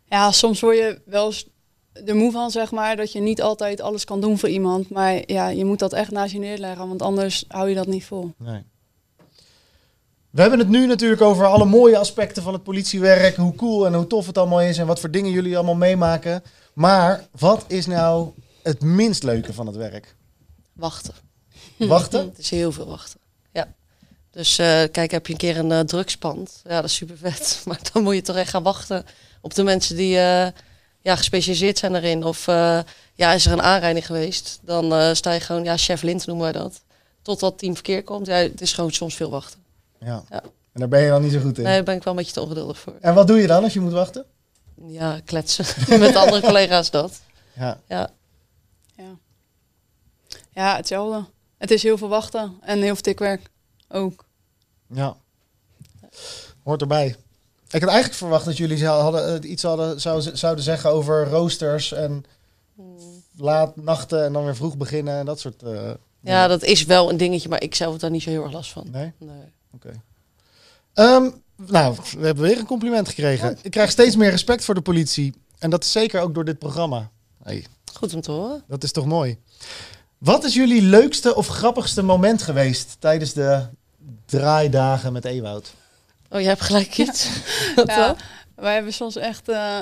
[0.05, 1.47] Ja, soms word je wel eens
[2.07, 4.91] er moe van, zeg maar, dat je niet altijd alles kan doen voor iemand.
[4.91, 8.05] Maar ja, je moet dat echt naast je neerleggen, want anders hou je dat niet
[8.05, 8.33] vol.
[8.37, 8.63] Nee.
[10.31, 13.37] We hebben het nu natuurlijk over alle mooie aspecten van het politiewerk.
[13.37, 16.43] Hoe cool en hoe tof het allemaal is en wat voor dingen jullie allemaal meemaken.
[16.73, 18.31] Maar wat is nou
[18.63, 20.17] het minst leuke van het werk?
[20.73, 21.15] Wachten.
[21.77, 22.27] Wachten?
[22.29, 23.21] Het is heel veel wachten.
[24.39, 26.61] Dus eh, kijk, heb je een keer een eh, drugspand.
[26.65, 27.61] Ja, dat is super vet.
[27.67, 29.05] Maar dan moet je toch echt gaan wachten
[29.41, 30.47] op de mensen die eh,
[31.01, 32.25] ja, gespecialiseerd zijn daarin.
[32.25, 32.81] Of eh,
[33.15, 36.45] ja, is er een aanrijding geweest, dan eh, sta je gewoon, ja, chef lint noemen
[36.45, 36.83] wij dat.
[37.23, 38.27] Totdat het team verkeer komt.
[38.27, 39.65] Ja, het is gewoon soms veel wachten.
[40.01, 40.23] Ja.
[40.31, 40.43] Ja.
[40.73, 41.65] En daar ben je dan niet zo goed in.
[41.65, 42.95] Nee, daar ben ik wel een beetje te ongeduldig voor.
[43.01, 44.25] En wat doe je dan als je moet wachten?
[44.87, 45.65] Ja, kletsen
[46.01, 47.21] met andere collega's dat.
[47.53, 47.81] Ja.
[47.89, 48.11] Ja,
[48.97, 49.19] Ja.
[50.51, 51.25] ja, hetzelfde.
[51.59, 53.51] Het is heel veel wachten en heel veel tikwerk
[53.89, 54.27] ook.
[54.93, 55.17] Ja.
[56.63, 57.17] Hoort erbij.
[57.71, 61.93] Ik had eigenlijk verwacht dat jullie hadden, eh, iets hadden, zou, zouden zeggen over roosters
[61.93, 62.25] en
[63.37, 65.63] laat nachten en dan weer vroeg beginnen en dat soort.
[65.63, 68.43] eh, ja, dat is wel een dingetje, maar ik zelf heb daar niet zo heel
[68.43, 68.87] erg last van.
[68.91, 69.13] Nee?
[69.19, 69.93] Nee.
[70.95, 73.59] Ehm, nou, we hebben weer een compliment gekregen.
[73.63, 75.35] Ik krijg steeds meer respect voor de politie.
[75.59, 77.11] En dat is zeker ook door dit programma.
[77.43, 78.65] Hey, Goed om te horen.
[78.67, 79.39] dat is toch mooi.
[80.19, 83.67] Wat is jullie leukste of grappigste moment geweest tijdens de
[84.27, 85.73] draaidagen met Ewoud?
[86.31, 87.29] Oh, jij hebt gelijk iets.
[87.75, 88.17] Wat Ja,
[88.57, 89.79] wij hebben soms echt eh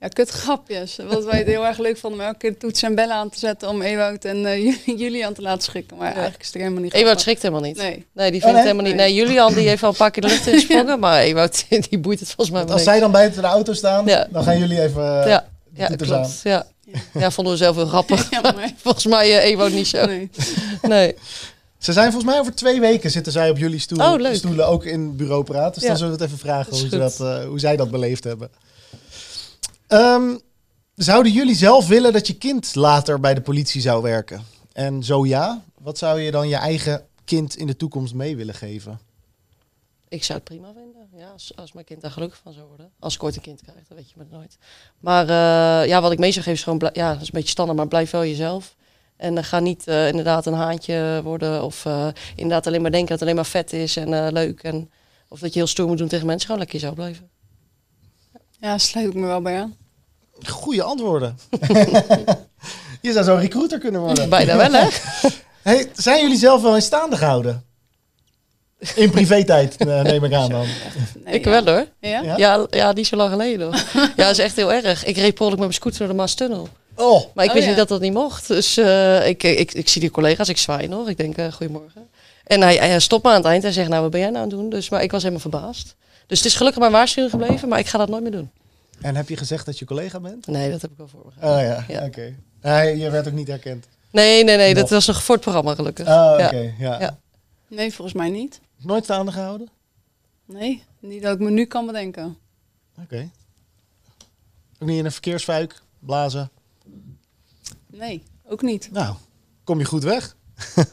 [0.00, 0.98] ja, kutgrapjes.
[1.08, 3.38] Wat wij het heel erg leuk vonden om elke keer toets en bellen aan te
[3.38, 5.96] zetten om Ewout en eh, Julian te laten schrikken.
[5.96, 7.22] Maar eigenlijk is het er helemaal niet Ewout grappig.
[7.24, 7.76] schrikt helemaal niet.
[7.76, 8.30] Nee, Nee.
[8.30, 8.54] die vindt nee?
[8.54, 8.94] het helemaal niet.
[8.94, 12.20] Nee, Julian die heeft al een paar keer de lucht ingesprongen, maar Ewout die boeit
[12.20, 12.90] het volgens mij Want wel als niks.
[12.96, 14.26] zij dan buiten de auto staan, Ja.
[14.30, 16.40] dan gaan jullie even eh, Ja, de ja klopt.
[16.42, 16.66] Ja.
[17.12, 18.30] ja, vonden we zelf heel grappig.
[18.30, 20.06] Ja, maar, Volgens mij Ewout niet zo.
[20.06, 20.30] nee.
[20.82, 21.14] Nee.
[21.78, 24.84] Ze zijn volgens mij over twee weken zitten zij op jullie stoel, Oh, stoelen, ook
[24.84, 25.74] in bureau praat.
[25.74, 25.88] Dus Ja.
[25.88, 28.50] dan zullen we het even vragen hoe, ze dat, eh, hoe zij dat beleefd hebben.
[29.86, 30.36] Ehm,
[30.94, 34.42] zouden jullie zelf willen dat je kind later bij de politie zou werken?
[34.72, 38.54] En zo ja, wat zou je dan je eigen kind in de toekomst mee willen
[38.54, 39.00] geven?
[40.08, 41.08] Ik zou het prima vinden.
[41.16, 42.90] Ja, als, als mijn kind daar gelukkig van zou worden.
[42.98, 44.58] Als ik ooit een kind krijg, dat weet je maar nooit.
[45.00, 47.48] Maar eh, ja, wat ik mee zou geven is gewoon, ja, dat is een beetje
[47.48, 48.76] standaard, maar blijf wel jezelf.
[49.18, 53.18] En ga niet eh, inderdaad een haantje worden of eh, inderdaad alleen maar denken dat
[53.18, 54.62] het alleen maar vet is en eh, leuk.
[54.62, 54.90] En,
[55.28, 57.30] of dat je heel stoer moet doen tegen mensen, gewoon lekker jezelf blijven.
[58.60, 59.76] Ja, sluit ik me wel bij aan.
[60.46, 61.38] Goeie antwoorden.
[63.02, 64.28] je zou zo'n recruiter kunnen worden.
[64.38, 64.88] Bijna wel, hè?
[65.62, 67.64] Hey, zijn jullie zelf wel in staande gehouden?
[68.94, 70.66] In privé-tijd, neem ik aan dan.
[71.24, 71.50] Nee, ik ja.
[71.50, 71.86] wel hoor.
[72.00, 72.36] Ja?
[72.36, 72.66] Ja?
[72.70, 73.82] Ja, niet zo lang geleden hoor.
[73.92, 75.04] ja, dat is echt heel erg.
[75.04, 76.68] Ik reed per met mijn scooter door de Maastunnel.
[76.98, 77.68] Oh, Maar ik Oh, wist ja.
[77.70, 78.46] niet dat dat niet mocht.
[78.48, 81.08] Dus eh, ik, ik, ik, zie die collega's, ik zwaai nog.
[81.08, 82.08] Ik denk, eh goedemorgen.
[82.44, 84.42] En hij, hij stopt me aan het eind en zegt, nou, wat ben jij nou
[84.44, 84.68] aan het doen?
[84.70, 85.96] Dus, maar ik was helemaal verbaasd.
[86.26, 88.50] Dus het is gelukkig mijn waarschuwing gebleven, maar ik ga dat nooit meer doen.
[89.00, 90.46] en heb je gezegd dat je collega bent?
[90.46, 91.56] Nee, dat heb ik wel voor me gehad.
[91.56, 92.04] Oh ja, Ja.
[92.06, 92.34] oké.
[92.60, 93.86] Hij- je werd ook niet herkend.
[94.10, 96.06] Nee, nee, nee, dat was nog voor het programma gelukkig.
[96.08, 96.56] Oh, oké.
[96.56, 96.72] Ja.
[96.78, 97.00] ja.
[97.00, 97.18] Ja.
[97.68, 98.60] Nee, volgens mij niet.
[98.76, 99.68] Nooit staande gehouden?
[100.46, 102.36] Nee, niet dat ik me nu kan bedenken.
[103.02, 103.30] Oké.
[104.78, 106.50] Ook niet in een verkeersfuik blazen?
[107.90, 108.88] Nee, ook niet.
[108.92, 109.14] Nou,
[109.64, 110.36] kom je goed weg.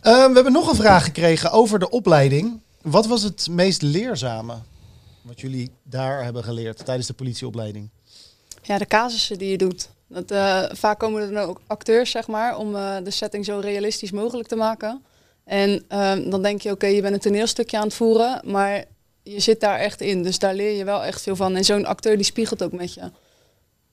[0.00, 2.60] Ehm, we hebben nog een vraag gekregen over de opleiding.
[2.82, 4.54] Wat was het meest leerzame
[5.22, 7.90] wat jullie daar hebben geleerd tijdens de politieopleiding?
[8.62, 9.88] Ja, de casussen die je doet.
[10.06, 13.58] Dat, eh, vaak komen er dan ook acteurs, zeg maar, om eh, de setting zo
[13.58, 15.02] realistisch mogelijk te maken.
[15.44, 18.84] En ehm, dan denk je, oké, je bent een toneelstukje aan het voeren, maar
[19.22, 20.22] je zit daar echt in.
[20.22, 21.56] Dus daar leer je wel echt veel van.
[21.56, 23.10] En zo'n acteur die spiegelt ook met je.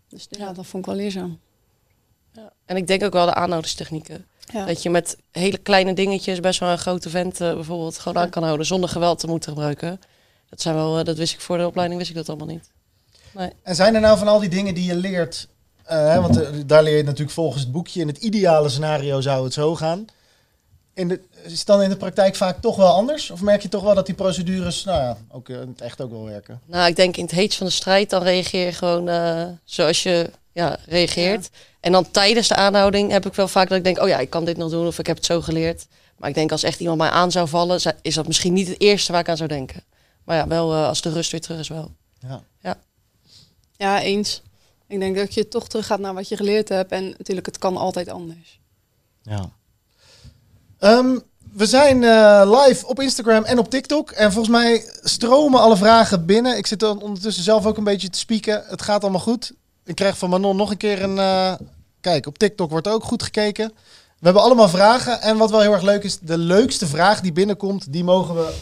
[0.09, 1.39] Dus ja, dat vond ik wel leerzaam.
[2.35, 2.51] Ja.
[2.65, 4.25] En ik denk ook wel de aanhouderstechnieken.
[4.53, 4.65] Ja.
[4.65, 8.29] Dat je met hele kleine dingetjes best wel een grote vent eh, bijvoorbeeld gewoon aan
[8.29, 9.99] kan houden zonder geweld te moeten gebruiken.
[10.49, 12.69] Dat, zijn wel, eh, dat wist ik voor de opleiding, wist ik dat allemaal niet.
[13.63, 15.47] En zijn er nou van al die dingen die je leert,
[15.83, 19.43] eh, hè, want daar leer je natuurlijk volgens het boekje, in het ideale scenario zou
[19.43, 20.05] het zo gaan.
[20.93, 23.31] In de, is het dan in de praktijk vaak toch wel anders?
[23.31, 26.11] Of merk je toch wel dat die procedures, nou ja, ook in het echt ook
[26.11, 26.61] wel werken?
[26.65, 30.03] Nou, ik denk in het heetst van de strijd, dan reageer je gewoon eh, zoals
[30.03, 31.49] je ja, reageert.
[31.79, 34.29] En dan tijdens de aanhouding heb ik wel vaak dat ik denk, oh ja, ik
[34.29, 35.87] kan dit nog doen of ik heb het zo geleerd.
[36.17, 38.81] Maar ik denk als echt iemand mij aan zou vallen, is dat misschien niet het
[38.81, 39.83] eerste waar ik aan zou denken.
[40.23, 41.91] Maar ja, wel eh, als de rust weer terug is wel.
[42.61, 42.77] Ja.
[43.77, 44.41] ja, eens.
[44.87, 46.91] Ik denk dat je toch terug gaat naar wat je geleerd hebt.
[46.91, 48.59] En natuurlijk, het kan altijd anders.
[49.21, 49.49] Ja.
[50.77, 51.19] Ehm,
[51.53, 54.11] we zijn eh, live op Instagram en op TikTok.
[54.11, 56.57] En volgens mij stromen alle vragen binnen.
[56.57, 58.63] Ik zit dan ondertussen zelf ook een beetje te spieken.
[58.67, 59.53] Het gaat allemaal goed.
[59.85, 61.17] Ik krijg van Manon nog een keer een...
[61.17, 61.53] eh,
[62.01, 63.73] kijk, op TikTok wordt ook goed gekeken.
[64.19, 65.21] We hebben allemaal vragen.
[65.21, 67.93] En wat wel heel erg leuk is, de leukste vraag die binnenkomt...
[67.93, 68.53] die mogen we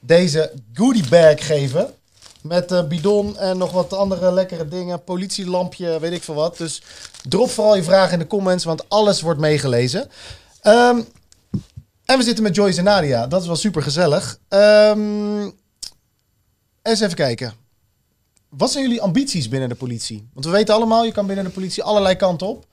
[0.00, 1.94] deze goodie bag geven.
[2.42, 5.04] Met eh bidon en nog wat andere lekkere dingen.
[5.04, 6.56] Politielampje, weet ik veel wat.
[6.56, 6.82] Dus
[7.28, 10.10] drop vooral je vragen in de comments, want alles wordt meegelezen.
[10.60, 11.00] Ehm,
[12.04, 13.26] en we zitten met Joyce en Nadia.
[13.26, 14.38] Dat is wel super gezellig.
[14.48, 15.50] Ehm,
[16.82, 17.52] eens even kijken.
[18.48, 20.28] Wat zijn jullie ambities binnen de politie?
[20.32, 22.66] Want we weten allemaal, je kan binnen de politie allerlei kanten op.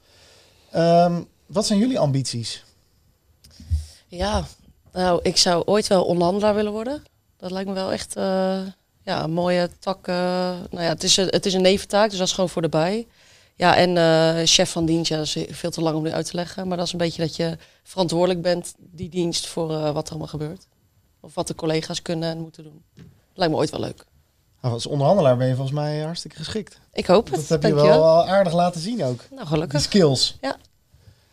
[0.72, 2.64] Ehm, wat zijn jullie ambities?
[4.08, 4.46] Ja,
[4.92, 7.04] nou, ik zou ooit wel onderhandelaar willen worden.
[7.38, 8.62] Dat lijkt me wel echt eh,
[9.04, 10.08] ja, een mooie tak.
[10.08, 10.16] eh,
[10.70, 12.70] nou ja, het is, een, het is een neventaak, dus dat is gewoon voor de
[12.70, 13.08] bij.
[13.56, 16.26] Ja, en eh, chef van dienst, ja, dat is veel te lang om nu uit
[16.26, 16.68] te leggen.
[16.68, 20.28] Maar dat is een beetje dat je verantwoordelijk bent, die dienst, voor wat er allemaal
[20.28, 20.68] gebeurt.
[21.20, 22.84] Of wat de collega's kunnen en moeten doen.
[23.34, 24.06] Lijkt me ooit wel leuk.
[24.64, 26.80] Nou, als onderhandelaar ben je volgens mij hartstikke geschikt.
[26.94, 27.48] Ik hoop het.
[27.48, 29.20] Dat heb je wel aardig laten zien ook.
[29.30, 29.82] Nou, Die gelukkig.
[29.82, 30.38] skills.
[30.42, 30.56] Ja.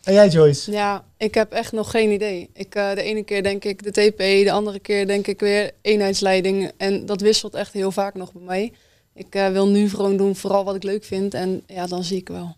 [0.03, 0.71] En jij Joyce?
[0.71, 2.49] Ja, ik heb echt nog geen idee.
[2.53, 5.71] Ik, eh, de ene keer denk ik de TP, de andere keer denk ik weer
[5.81, 6.71] eenheidsleiding.
[6.77, 8.73] En dat wisselt echt heel vaak nog bij mij.
[9.13, 11.33] Ik eh, wil nu gewoon doen vooral wat ik leuk vind.
[11.33, 12.55] En ja, dan zie ik wel.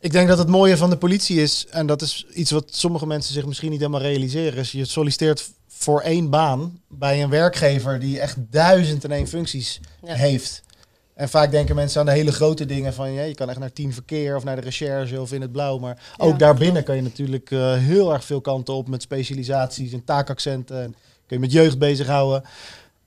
[0.00, 3.06] Ik denk dat het mooie van de politie is, en dat is iets wat sommige
[3.06, 7.98] mensen zich misschien niet helemaal realiseren, is je solliciteert voor één baan bij een werkgever
[8.00, 10.14] die echt duizend en één functies Ja.
[10.14, 10.62] heeft.
[11.14, 13.72] En vaak denken mensen aan de hele grote dingen van ja, je kan echt naar
[13.72, 15.78] team verkeer of naar de recherche of in het blauw.
[15.78, 19.92] Maar ook Ja, daarbinnen kan je natuurlijk eh, heel erg veel kanten op met specialisaties
[19.92, 20.82] en taakaccenten.
[20.82, 20.90] En
[21.26, 22.42] kun je met jeugd bezighouden.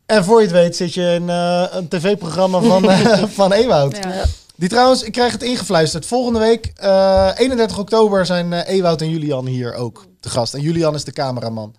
[0.06, 3.98] En voor je het weet zit je in eh, een tv-programma van, eh, van Ewoud.
[3.98, 4.26] Ja.
[4.62, 6.06] Die trouwens, ik krijg het ingefluisterd.
[6.06, 10.54] Volgende week, eh, 31 oktober, zijn eh Ewout en Julian hier ook te gast.
[10.54, 11.76] En Julian is de cameraman.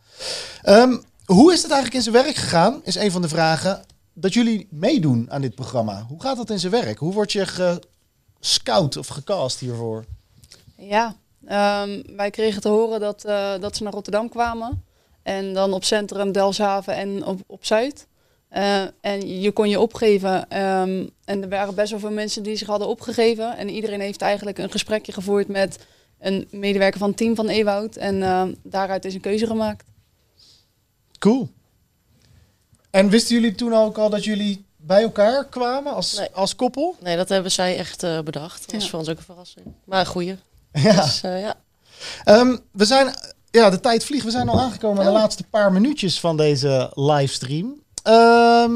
[0.62, 2.80] Ehm, hoe is het eigenlijk in zijn werk gegaan?
[2.84, 3.84] Is een van de vragen.
[4.12, 6.04] Dat jullie meedoen aan dit programma.
[6.08, 6.98] Hoe gaat dat in zijn werk?
[6.98, 7.46] Hoe word je
[8.40, 10.04] gescout of gecast hiervoor?
[10.76, 11.16] Ja,
[11.46, 14.84] ehm, wij kregen te horen dat, eh, dat ze naar Rotterdam kwamen.
[15.22, 18.06] En dan op Centrum, Delfshaven en op, op Zuid.
[18.52, 20.48] Eh, en je kon je opgeven.
[20.50, 23.56] ehm, en er waren best wel veel mensen die zich hadden opgegeven.
[23.56, 25.78] En iedereen heeft eigenlijk een gesprekje gevoerd met
[26.20, 27.96] een medewerker van het team van Ewoud.
[27.96, 29.84] En ehm, daaruit is een keuze gemaakt.
[31.18, 31.48] Cool.
[32.90, 36.28] En wisten jullie toen ook al dat jullie bij elkaar kwamen als, Nee.
[36.32, 36.96] als koppel?
[37.00, 38.60] Nee, dat hebben zij echt eh, bedacht.
[38.64, 38.90] Dat was Ja.
[38.90, 39.66] voor ons ook een verrassing.
[39.84, 40.36] Maar een goeie.
[40.72, 41.02] Ja.
[41.02, 41.54] Dus, eh, ja.
[42.24, 43.14] Ehm, we zijn,
[43.50, 44.24] ja, de tijd vliegt.
[44.24, 47.81] We zijn al aangekomen aan de laatste paar minuutjes van deze livestream.
[48.02, 48.72] Ehm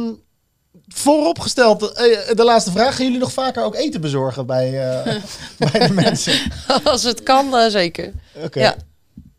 [0.89, 2.97] vooropgesteld, eh, de laatste vraag.
[2.97, 5.23] Gaan jullie nog vaker ook eten bezorgen bij, eh,
[5.71, 6.53] bij de mensen?
[6.85, 8.13] Als het kan, eh, zeker.
[8.35, 8.61] Oké.
[8.61, 8.77] Ja.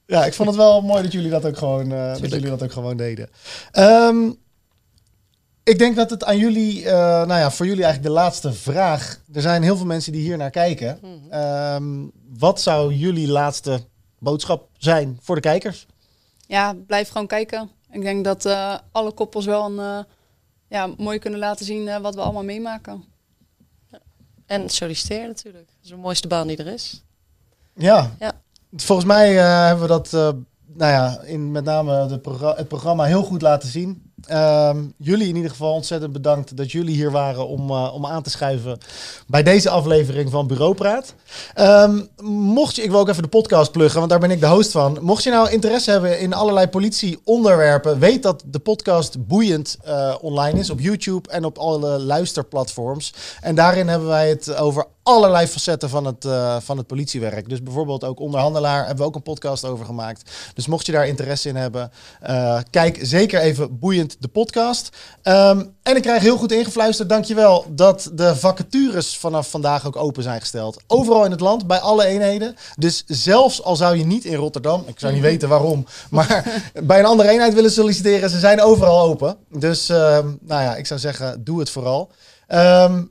[0.05, 2.63] Ja, ik vond het wel mooi dat jullie dat ook gewoon, eh, dat jullie dat
[2.63, 3.29] ook gewoon deden.
[3.71, 4.31] Ehm,
[5.63, 9.19] ik denk dat het aan jullie, eh, nou ja, voor jullie eigenlijk de laatste vraag.
[9.33, 10.99] Er zijn heel veel mensen die hier naar kijken.
[11.01, 11.31] Mhm.
[11.33, 12.05] Ehm,
[12.37, 13.81] wat zou jullie laatste
[14.19, 15.85] boodschap zijn voor de kijkers?
[16.47, 17.69] Ja, blijf gewoon kijken.
[17.97, 20.03] Ik denk dat eh, alle koppels wel een, eh,
[20.67, 23.03] ja, mooi kunnen laten zien eh, wat we allemaal meemaken.
[24.45, 25.65] En solliciteren natuurlijk.
[25.67, 27.03] Dat is de mooiste baan die er is.
[27.73, 28.11] Ja.
[28.19, 28.31] Ja.
[28.75, 30.29] Volgens mij eh, hebben we dat, eh,
[30.65, 34.06] nou ja, in met name de het programma heel goed laten zien.
[34.25, 38.23] Ehm, jullie in ieder geval ontzettend bedankt dat jullie hier waren om, eh, om aan
[38.23, 38.77] te schuiven
[39.27, 41.13] bij deze aflevering van Bureau Praat.
[41.53, 44.47] Ehm, mocht je, ik wil ook even de podcast pluggen, want daar ben ik de
[44.47, 44.97] host van.
[45.01, 50.59] Mocht je nou interesse hebben in allerlei politieonderwerpen, weet dat de podcast boeiend eh, online
[50.59, 53.13] is op YouTube en op alle luisterplatforms.
[53.41, 57.49] En daarin hebben wij het over allerlei facetten van het, eh, van het politiewerk.
[57.49, 60.31] Dus bijvoorbeeld ook onderhandelaar hebben we ook een podcast over gemaakt.
[60.53, 61.91] Dus mocht je daar interesse in hebben,
[62.21, 64.89] eh, kijk zeker even boeiend de podcast.
[65.21, 70.23] Ehm, en ik krijg heel goed ingefluisterd, dankjewel, dat de vacatures vanaf vandaag ook open
[70.23, 70.81] zijn gesteld.
[70.87, 72.55] Overal in het land, bij alle eenheden.
[72.75, 76.99] Dus zelfs al zou je niet in Rotterdam, ik zou niet weten waarom, maar bij
[76.99, 79.37] een andere eenheid willen solliciteren, ze zijn overal open.
[79.49, 82.11] Dus ehm, nou ja, ik zou zeggen, doe het vooral.
[82.47, 83.01] Ehm,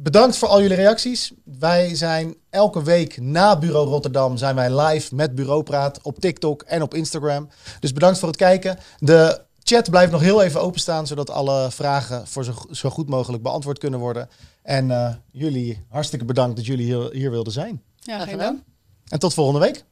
[0.00, 1.32] Bedankt voor al jullie reacties.
[1.44, 6.82] Wij zijn elke week na Bureau Rotterdam zijn wij live met Bureaupraat op TikTok en
[6.82, 7.48] op Instagram.
[7.80, 8.78] Dus bedankt voor het kijken.
[8.98, 13.42] De chat blijft nog heel even openstaan, zodat alle vragen voor zo, zo goed mogelijk
[13.42, 14.28] beantwoord kunnen worden.
[14.62, 17.82] En eh, jullie hartstikke bedankt dat jullie hier, hier wilden zijn.
[17.96, 18.38] Ja, gedaan.
[18.38, 18.62] dank.
[19.08, 19.84] En tot volgende week.